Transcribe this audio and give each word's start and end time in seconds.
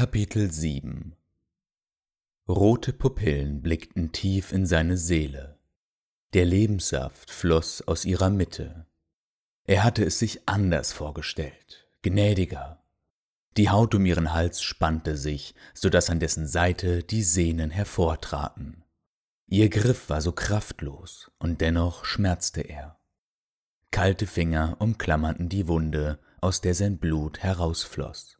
Kapitel 0.00 0.50
7 0.50 1.14
Rote 2.48 2.94
Pupillen 2.94 3.60
blickten 3.60 4.12
tief 4.12 4.50
in 4.50 4.64
seine 4.64 4.96
Seele. 4.96 5.58
Der 6.32 6.46
Lebenssaft 6.46 7.30
floss 7.30 7.82
aus 7.82 8.06
ihrer 8.06 8.30
Mitte. 8.30 8.86
Er 9.64 9.84
hatte 9.84 10.02
es 10.02 10.18
sich 10.18 10.48
anders 10.48 10.94
vorgestellt, 10.94 11.86
gnädiger. 12.00 12.82
Die 13.58 13.68
Haut 13.68 13.94
um 13.94 14.06
ihren 14.06 14.32
Hals 14.32 14.62
spannte 14.62 15.18
sich, 15.18 15.54
so 15.74 15.90
dass 15.90 16.08
an 16.08 16.18
dessen 16.18 16.46
Seite 16.46 17.02
die 17.02 17.22
Sehnen 17.22 17.70
hervortraten. 17.70 18.84
Ihr 19.48 19.68
Griff 19.68 20.08
war 20.08 20.22
so 20.22 20.32
kraftlos, 20.32 21.30
und 21.38 21.60
dennoch 21.60 22.06
schmerzte 22.06 22.62
er. 22.62 22.98
Kalte 23.90 24.26
Finger 24.26 24.76
umklammerten 24.78 25.50
die 25.50 25.68
Wunde, 25.68 26.18
aus 26.40 26.62
der 26.62 26.74
sein 26.74 26.96
Blut 26.96 27.40
herausfloss. 27.40 28.39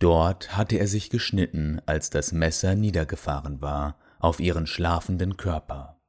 Dort 0.00 0.56
hatte 0.56 0.78
er 0.78 0.88
sich 0.88 1.10
geschnitten, 1.10 1.80
als 1.84 2.08
das 2.08 2.32
Messer 2.32 2.74
niedergefahren 2.74 3.60
war 3.60 3.98
auf 4.18 4.40
ihren 4.40 4.66
schlafenden 4.66 5.36
Körper. 5.36 6.00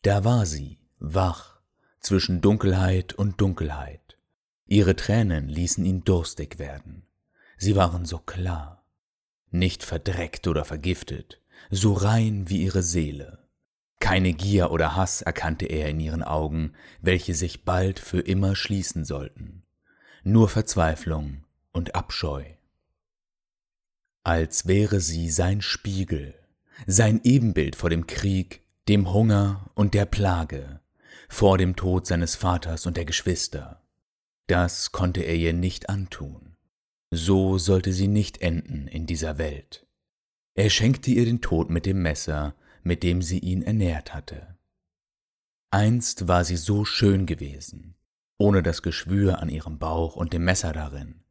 Da 0.00 0.24
war 0.24 0.46
sie, 0.46 0.78
wach, 0.98 1.60
zwischen 2.00 2.40
Dunkelheit 2.40 3.12
und 3.12 3.40
Dunkelheit. 3.42 4.18
Ihre 4.64 4.96
Tränen 4.96 5.50
ließen 5.50 5.84
ihn 5.84 6.02
durstig 6.02 6.58
werden. 6.58 7.06
Sie 7.58 7.76
waren 7.76 8.06
so 8.06 8.18
klar, 8.18 8.84
nicht 9.50 9.84
verdreckt 9.84 10.48
oder 10.48 10.64
vergiftet, 10.64 11.42
so 11.70 11.92
rein 11.92 12.48
wie 12.48 12.62
ihre 12.62 12.82
Seele. 12.82 13.46
Keine 14.00 14.32
Gier 14.32 14.70
oder 14.70 14.96
Hass 14.96 15.20
erkannte 15.20 15.66
er 15.66 15.90
in 15.90 16.00
ihren 16.00 16.22
Augen, 16.22 16.72
welche 17.02 17.34
sich 17.34 17.64
bald 17.64 17.98
für 17.98 18.20
immer 18.20 18.56
schließen 18.56 19.04
sollten. 19.04 19.62
Nur 20.22 20.48
Verzweiflung 20.48 21.45
und 21.76 21.94
Abscheu. 21.94 22.44
Als 24.24 24.66
wäre 24.66 25.00
sie 25.00 25.30
sein 25.30 25.60
Spiegel, 25.60 26.34
sein 26.86 27.20
Ebenbild 27.22 27.76
vor 27.76 27.90
dem 27.90 28.06
Krieg, 28.06 28.62
dem 28.88 29.12
Hunger 29.12 29.70
und 29.74 29.92
der 29.92 30.06
Plage, 30.06 30.80
vor 31.28 31.58
dem 31.58 31.76
Tod 31.76 32.06
seines 32.06 32.34
Vaters 32.34 32.86
und 32.86 32.96
der 32.96 33.04
Geschwister. 33.04 33.82
Das 34.46 34.90
konnte 34.90 35.20
er 35.20 35.34
ihr 35.34 35.52
nicht 35.52 35.90
antun. 35.90 36.56
So 37.10 37.58
sollte 37.58 37.92
sie 37.92 38.08
nicht 38.08 38.40
enden 38.40 38.88
in 38.88 39.06
dieser 39.06 39.38
Welt. 39.38 39.86
Er 40.54 40.70
schenkte 40.70 41.10
ihr 41.10 41.26
den 41.26 41.42
Tod 41.42 41.68
mit 41.68 41.84
dem 41.84 42.00
Messer, 42.00 42.54
mit 42.84 43.02
dem 43.02 43.20
sie 43.20 43.38
ihn 43.38 43.62
ernährt 43.62 44.14
hatte. 44.14 44.56
Einst 45.70 46.26
war 46.26 46.44
sie 46.44 46.56
so 46.56 46.84
schön 46.86 47.26
gewesen, 47.26 47.94
ohne 48.38 48.62
das 48.62 48.80
Geschwür 48.82 49.40
an 49.40 49.50
ihrem 49.50 49.78
Bauch 49.78 50.16
und 50.16 50.32
dem 50.32 50.44
Messer 50.44 50.72
darin. 50.72 51.25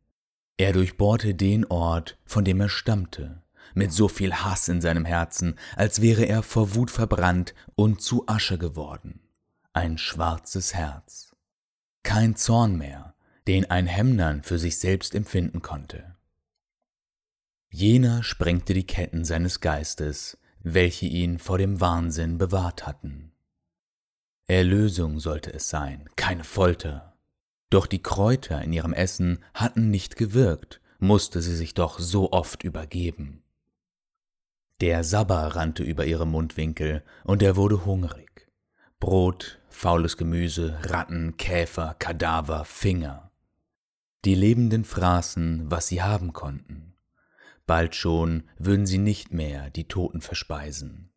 Er 0.58 0.72
durchbohrte 0.74 1.36
den 1.36 1.66
Ort, 1.66 2.18
von 2.26 2.46
dem 2.46 2.62
er 2.62 2.70
stammte, 2.70 3.42
mit 3.74 3.92
so 3.92 4.08
viel 4.08 4.34
Hass 4.34 4.70
in 4.70 4.80
seinem 4.80 5.06
Herzen, 5.06 5.60
als 5.76 6.02
wäre 6.02 6.26
er 6.26 6.44
vor 6.44 6.76
Wut 6.76 6.92
verbrannt 6.92 7.54
und 7.76 8.02
zu 8.02 8.28
Asche 8.28 8.58
geworden. 8.58 9.20
Ein 9.74 9.98
schwarzes 9.98 10.74
Herz. 10.74 11.36
Kein 12.04 12.36
Zorn 12.38 12.78
mehr, 12.78 13.16
den 13.48 13.70
ein 13.70 13.88
Hemnern 13.88 14.44
für 14.44 14.58
sich 14.58 14.80
selbst 14.80 15.14
empfinden 15.14 15.62
konnte. 15.62 16.16
Jener 17.70 18.24
sprengte 18.24 18.74
die 18.74 18.88
Ketten 18.88 19.26
seines 19.26 19.60
Geistes, 19.60 20.38
welche 20.60 21.08
ihn 21.08 21.40
vor 21.40 21.58
dem 21.58 21.82
Wahnsinn 21.82 22.38
bewahrt 22.38 22.88
hatten. 22.88 23.34
Erlösung 24.48 25.20
sollte 25.20 25.52
es 25.52 25.70
sein, 25.70 26.10
keine 26.16 26.44
Folter. 26.44 27.15
Doch 27.70 27.88
die 27.88 28.02
Kräuter 28.02 28.62
in 28.62 28.74
ihrem 28.74 28.94
Essen 28.94 29.44
hatten 29.54 29.90
nicht 29.90 30.16
gewirkt, 30.16 30.82
musste 31.00 31.42
sie 31.42 31.56
sich 31.56 31.74
doch 31.74 32.00
so 32.00 32.32
oft 32.32 32.64
übergeben. 32.64 33.44
Der 34.82 35.04
Sabber 35.04 35.56
rannte 35.56 35.84
über 35.84 36.06
ihre 36.06 36.28
Mundwinkel, 36.28 37.04
und 37.24 37.42
er 37.42 37.56
wurde 37.56 37.86
hungrig. 37.86 38.48
Brot, 39.00 39.60
faules 39.70 40.18
Gemüse, 40.18 40.78
Ratten, 40.84 41.38
Käfer, 41.38 41.96
Kadaver, 41.98 42.66
Finger. 42.66 43.32
Die 44.26 44.36
Lebenden 44.36 44.84
fraßen, 44.84 45.70
was 45.70 45.88
sie 45.88 46.02
haben 46.02 46.34
konnten. 46.34 46.94
Bald 47.68 47.96
schon 47.96 48.44
würden 48.58 48.86
sie 48.86 48.98
nicht 48.98 49.34
mehr 49.34 49.70
die 49.70 49.88
Toten 49.88 50.22
verspeisen. 50.22 51.12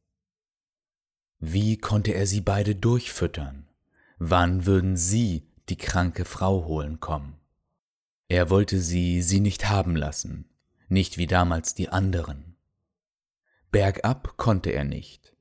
Wie 1.41 1.79
konnte 1.79 2.13
er 2.13 2.27
sie 2.27 2.41
beide 2.41 2.75
durchfüttern? 2.75 3.69
Wann 4.19 4.67
würden 4.67 4.97
sie 4.97 5.48
die 5.69 5.77
kranke 5.77 6.25
Frau 6.25 6.65
holen 6.65 7.01
kommen? 7.01 7.39
Er 8.29 8.51
wollte 8.51 8.81
sie 8.81 9.23
sie 9.23 9.41
nicht 9.41 9.69
haben 9.69 9.97
lassen, 9.97 10.49
nicht 10.89 11.19
wie 11.19 11.27
damals 11.27 11.75
die 11.75 11.89
anderen. 11.89 12.57
Bergab 13.71 14.37
konnte 14.37 14.71
er 14.71 14.85
nicht. 14.85 15.35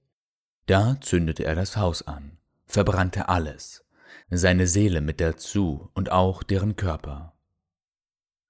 Da 0.66 0.98
zündete 1.02 1.46
er 1.46 1.56
das 1.56 1.78
Haus 1.78 2.06
an, 2.08 2.38
verbrannte 2.66 3.30
alles, 3.30 3.86
seine 4.30 4.68
Seele 4.68 5.02
mit 5.02 5.22
dazu 5.22 5.90
und 5.94 6.12
auch 6.12 6.44
deren 6.44 6.76
Körper. 6.76 7.34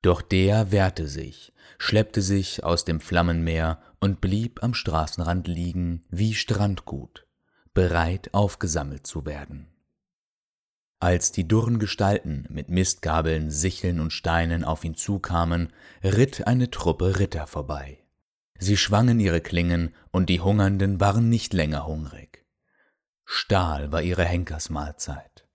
Doch 0.01 0.21
der 0.21 0.71
wehrte 0.71 1.07
sich, 1.07 1.53
schleppte 1.77 2.21
sich 2.21 2.63
aus 2.63 2.85
dem 2.85 2.99
Flammenmeer 2.99 3.81
und 3.99 4.21
blieb 4.21 4.63
am 4.63 4.73
Straßenrand 4.73 5.47
liegen 5.47 6.05
wie 6.09 6.33
Strandgut, 6.33 7.27
bereit 7.73 8.33
aufgesammelt 8.33 9.05
zu 9.05 9.25
werden. 9.25 9.67
Als 10.99 11.31
die 11.31 11.47
dürren 11.47 11.77
Gestalten 11.77 12.45
mit 12.49 12.69
Mistgabeln, 12.69 13.51
Sicheln 13.51 13.99
und 13.99 14.13
Steinen 14.13 14.63
auf 14.63 14.83
ihn 14.83 14.95
zukamen, 14.95 15.71
ritt 16.03 16.47
eine 16.47 16.71
Truppe 16.71 17.19
Ritter 17.19 17.45
vorbei. 17.45 17.99
Sie 18.57 18.77
schwangen 18.77 19.19
ihre 19.19 19.41
Klingen, 19.41 19.93
und 20.11 20.29
die 20.29 20.41
Hungernden 20.41 20.99
waren 20.99 21.29
nicht 21.29 21.53
länger 21.53 21.85
hungrig. 21.85 22.43
Stahl 23.25 23.91
war 23.91 24.01
ihre 24.01 24.25
Henkersmahlzeit. 24.25 25.47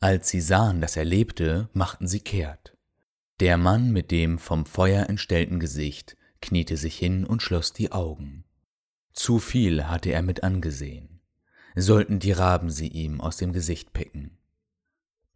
Als 0.00 0.28
sie 0.28 0.40
sahen, 0.40 0.80
dass 0.80 0.96
er 0.96 1.04
lebte, 1.04 1.68
machten 1.72 2.08
sie 2.08 2.20
kehrt. 2.20 2.76
Der 3.38 3.58
Mann 3.58 3.92
mit 3.92 4.10
dem 4.10 4.38
vom 4.38 4.66
Feuer 4.66 5.08
entstellten 5.08 5.60
Gesicht 5.60 6.16
kniete 6.40 6.76
sich 6.76 6.98
hin 6.98 7.24
und 7.24 7.42
schloss 7.42 7.72
die 7.72 7.92
Augen. 7.92 8.44
Zu 9.12 9.38
viel 9.38 9.88
hatte 9.88 10.10
er 10.10 10.22
mit 10.22 10.42
angesehen. 10.42 11.15
Sollten 11.78 12.18
die 12.18 12.32
Raben 12.32 12.70
sie 12.70 12.88
ihm 12.88 13.20
aus 13.20 13.36
dem 13.36 13.52
Gesicht 13.52 13.92
picken. 13.92 14.38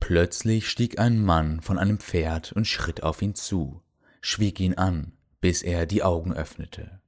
Plötzlich 0.01 0.71
stieg 0.71 0.99
ein 0.99 1.23
Mann 1.23 1.61
von 1.61 1.79
einem 1.79 1.99
Pferd 1.99 2.53
und 2.53 2.67
schritt 2.67 3.03
auf 3.03 3.21
ihn 3.21 3.35
zu, 3.35 3.83
schwieg 4.23 4.59
ihn 4.59 4.75
an, 4.75 5.13
bis 5.43 5.61
er 5.63 5.85
die 5.85 6.03
Augen 6.03 6.33
öffnete. 6.33 7.03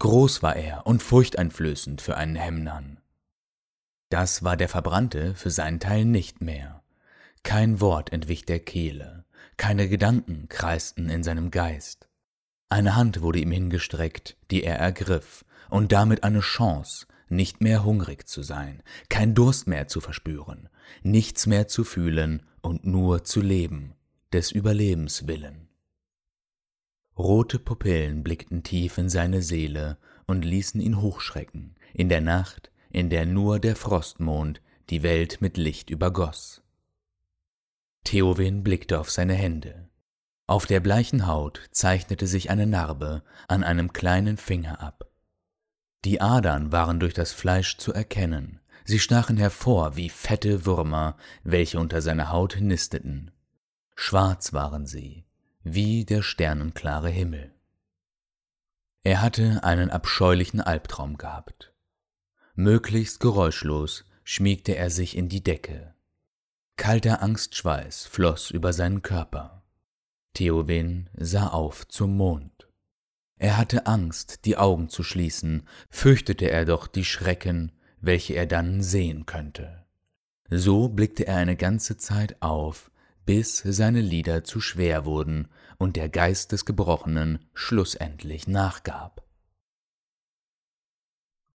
Groß 0.00 0.42
war 0.42 0.56
er 0.56 0.84
und 0.84 1.00
furchteinflößend 1.00 2.02
für 2.02 2.16
einen 2.16 2.34
Hemnern. 2.34 3.00
Das 4.08 4.42
war 4.42 4.56
der 4.56 4.68
Verbrannte 4.68 5.36
für 5.36 5.50
seinen 5.50 5.78
Teil 5.78 6.04
nicht 6.04 6.40
mehr. 6.40 6.82
Kein 7.44 7.80
Wort 7.80 8.12
entwich 8.12 8.44
der 8.44 8.58
Kehle, 8.58 9.24
keine 9.56 9.88
Gedanken 9.88 10.48
kreisten 10.48 11.08
in 11.08 11.22
seinem 11.22 11.52
Geist. 11.52 12.08
Eine 12.68 12.96
Hand 12.96 13.22
wurde 13.22 13.38
ihm 13.38 13.52
hingestreckt, 13.52 14.36
die 14.50 14.64
er 14.64 14.76
ergriff, 14.76 15.44
und 15.70 15.92
damit 15.92 16.24
eine 16.24 16.40
Chance, 16.40 17.06
nicht 17.28 17.60
mehr 17.60 17.84
hungrig 17.84 18.28
zu 18.28 18.42
sein, 18.42 18.82
kein 19.08 19.34
Durst 19.34 19.66
mehr 19.66 19.88
zu 19.88 20.00
verspüren, 20.00 20.68
nichts 21.02 21.46
mehr 21.46 21.68
zu 21.68 21.84
fühlen 21.84 22.42
und 22.60 22.86
nur 22.86 23.24
zu 23.24 23.40
leben, 23.40 23.94
des 24.32 24.52
Überlebens 24.52 25.26
willen. 25.26 25.68
Rote 27.18 27.58
Pupillen 27.58 28.22
blickten 28.22 28.62
tief 28.62 28.98
in 28.98 29.08
seine 29.08 29.40
Seele 29.40 29.98
und 30.26 30.44
ließen 30.44 30.80
ihn 30.80 31.00
hochschrecken, 31.00 31.74
in 31.94 32.08
der 32.08 32.20
Nacht, 32.20 32.70
in 32.90 33.08
der 33.10 33.24
nur 33.24 33.58
der 33.58 33.76
Frostmond 33.76 34.60
die 34.90 35.02
Welt 35.02 35.40
mit 35.40 35.56
Licht 35.56 35.90
übergoss. 35.90 36.62
Theowen 38.04 38.62
blickte 38.62 39.00
auf 39.00 39.10
seine 39.10 39.34
Hände. 39.34 39.88
Auf 40.46 40.66
der 40.66 40.78
bleichen 40.78 41.26
Haut 41.26 41.60
zeichnete 41.72 42.26
sich 42.26 42.50
eine 42.50 42.66
Narbe 42.66 43.24
an 43.48 43.64
einem 43.64 43.92
kleinen 43.92 44.36
Finger 44.36 44.80
ab. 44.80 45.05
Die 46.06 46.20
Adern 46.20 46.70
waren 46.70 47.00
durch 47.00 47.14
das 47.14 47.32
Fleisch 47.32 47.78
zu 47.78 47.92
erkennen, 47.92 48.60
sie 48.84 49.00
stachen 49.00 49.36
hervor 49.36 49.96
wie 49.96 50.08
fette 50.08 50.64
Würmer, 50.64 51.16
welche 51.42 51.80
unter 51.80 52.00
seiner 52.00 52.30
Haut 52.30 52.58
nisteten. 52.60 53.32
Schwarz 53.96 54.52
waren 54.52 54.86
sie, 54.86 55.24
wie 55.64 56.04
der 56.04 56.22
sternenklare 56.22 57.08
Himmel. 57.08 57.52
Er 59.02 59.20
hatte 59.20 59.64
einen 59.64 59.90
abscheulichen 59.90 60.60
Albtraum 60.60 61.18
gehabt. 61.18 61.74
Möglichst 62.54 63.18
geräuschlos 63.18 64.04
schmiegte 64.22 64.76
er 64.76 64.90
sich 64.90 65.16
in 65.16 65.28
die 65.28 65.42
Decke. 65.42 65.96
Kalter 66.76 67.20
Angstschweiß 67.20 68.06
floss 68.06 68.52
über 68.52 68.72
seinen 68.72 69.02
Körper. 69.02 69.64
Theowen 70.34 71.10
sah 71.16 71.48
auf 71.48 71.88
zum 71.88 72.16
Mond. 72.16 72.65
Er 73.38 73.58
hatte 73.58 73.86
Angst, 73.86 74.44
die 74.44 74.56
Augen 74.56 74.88
zu 74.88 75.02
schließen, 75.02 75.66
fürchtete 75.90 76.50
er 76.50 76.64
doch 76.64 76.86
die 76.86 77.04
Schrecken, 77.04 77.72
welche 78.00 78.34
er 78.34 78.46
dann 78.46 78.82
sehen 78.82 79.26
könnte. 79.26 79.84
So 80.48 80.88
blickte 80.88 81.26
er 81.26 81.36
eine 81.36 81.56
ganze 81.56 81.96
Zeit 81.96 82.40
auf, 82.40 82.90
bis 83.26 83.58
seine 83.58 84.00
Lieder 84.00 84.44
zu 84.44 84.60
schwer 84.60 85.04
wurden 85.04 85.48
und 85.78 85.96
der 85.96 86.08
Geist 86.08 86.52
des 86.52 86.64
Gebrochenen 86.64 87.40
schlussendlich 87.52 88.46
nachgab. 88.46 89.25